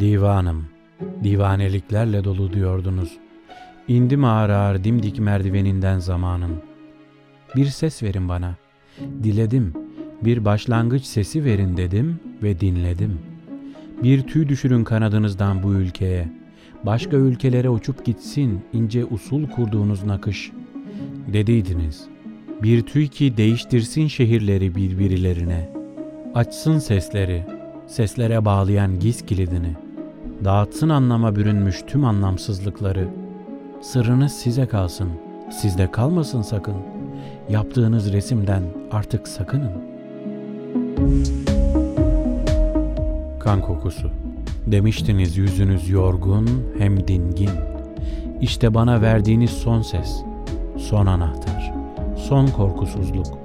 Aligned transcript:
Divanım, 0.00 0.66
divaneliklerle 1.24 2.24
dolu 2.24 2.52
diyordunuz. 2.52 3.18
İndim 3.88 4.24
ağır 4.24 4.50
ağır 4.50 4.84
dimdik 4.84 5.18
merdiveninden 5.18 5.98
zamanın. 5.98 6.62
Bir 7.56 7.66
ses 7.66 8.02
verin 8.02 8.28
bana. 8.28 8.54
Diledim, 9.22 9.74
bir 10.22 10.44
başlangıç 10.44 11.04
sesi 11.04 11.44
verin 11.44 11.76
dedim 11.76 12.20
ve 12.42 12.60
dinledim. 12.60 13.18
Bir 14.02 14.22
tüy 14.22 14.48
düşürün 14.48 14.84
kanadınızdan 14.84 15.62
bu 15.62 15.72
ülkeye. 15.72 16.28
Başka 16.84 17.16
ülkelere 17.16 17.68
uçup 17.68 18.04
gitsin 18.04 18.60
ince 18.72 19.04
usul 19.04 19.46
kurduğunuz 19.46 20.04
nakış. 20.04 20.52
Dediydiniz. 21.32 22.04
Bir 22.62 22.82
tüy 22.82 23.08
ki 23.08 23.36
değiştirsin 23.36 24.06
şehirleri 24.06 24.74
birbirilerine. 24.74 25.72
Açsın 26.34 26.78
sesleri, 26.78 27.46
seslere 27.86 28.44
bağlayan 28.44 28.98
giz 29.00 29.26
kilidini. 29.26 29.89
Dağıtsın 30.44 30.88
anlama 30.88 31.36
bürünmüş 31.36 31.82
tüm 31.86 32.04
anlamsızlıkları. 32.04 33.08
Sırrınız 33.80 34.32
size 34.32 34.66
kalsın, 34.66 35.08
sizde 35.50 35.90
kalmasın 35.90 36.42
sakın. 36.42 36.74
Yaptığınız 37.48 38.12
resimden 38.12 38.62
artık 38.90 39.28
sakının. 39.28 39.72
Kan 43.40 43.60
kokusu. 43.60 44.10
Demiştiniz 44.66 45.36
yüzünüz 45.36 45.90
yorgun 45.90 46.48
hem 46.78 47.08
dingin. 47.08 47.50
İşte 48.40 48.74
bana 48.74 49.02
verdiğiniz 49.02 49.50
son 49.50 49.82
ses, 49.82 50.22
son 50.76 51.06
anahtar, 51.06 51.74
son 52.16 52.46
korkusuzluk. 52.46 53.38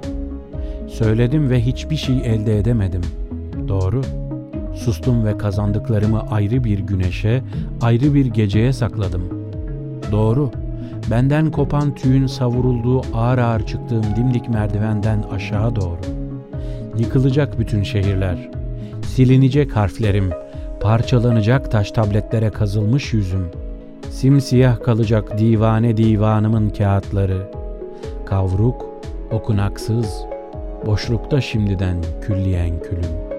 Söyledim 0.88 1.50
ve 1.50 1.66
hiçbir 1.66 1.96
şey 1.96 2.18
elde 2.18 2.58
edemedim. 2.58 3.02
Doğru. 3.68 4.02
Sustum 4.76 5.24
ve 5.24 5.38
kazandıklarımı 5.38 6.30
ayrı 6.30 6.64
bir 6.64 6.78
güneşe, 6.78 7.42
ayrı 7.82 8.14
bir 8.14 8.26
geceye 8.26 8.72
sakladım. 8.72 9.22
Doğru. 10.12 10.50
Benden 11.10 11.50
kopan 11.50 11.94
tüyün 11.94 12.26
savurulduğu 12.26 13.02
ağır 13.14 13.38
ağır 13.38 13.66
çıktığım 13.66 14.04
dimdik 14.16 14.48
merdivenden 14.48 15.22
aşağı 15.32 15.76
doğru. 15.76 16.00
Yıkılacak 16.98 17.58
bütün 17.58 17.82
şehirler. 17.82 18.50
Silinecek 19.02 19.76
harflerim, 19.76 20.30
parçalanacak 20.80 21.70
taş 21.70 21.90
tabletlere 21.90 22.50
kazılmış 22.50 23.12
yüzüm. 23.12 23.46
Simsiyah 24.10 24.82
kalacak 24.82 25.38
divane 25.38 25.96
divanımın 25.96 26.70
kağıtları. 26.70 27.50
Kavruk, 28.26 28.86
okunaksız, 29.30 30.24
boşlukta 30.86 31.40
şimdiden 31.40 31.96
külliyen 32.26 32.80
külüm.'' 32.80 33.35